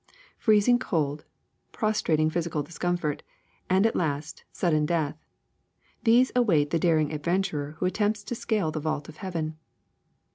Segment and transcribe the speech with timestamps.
[0.09, 1.25] *^ Freezing cold,
[1.71, 3.21] prostrating physical discomfort,
[3.69, 5.23] and at last sudden death—
[6.05, 9.59] these await the daring ad venturer who attempts to scale the vault of heaven.